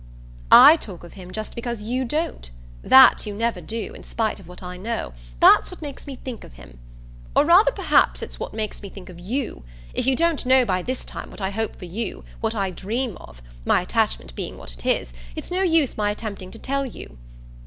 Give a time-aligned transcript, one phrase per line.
[0.51, 2.49] "I talk of him just because you don't.
[2.81, 6.43] That you never do, in spite of what I know that's what makes me think
[6.43, 6.79] of him.
[7.35, 9.63] Or rather perhaps it's what makes me think of YOU.
[9.93, 13.15] If you don't know by this time what I hope for you, what I dream
[13.17, 17.19] of my attachment being what it is it's no use my attempting to tell you."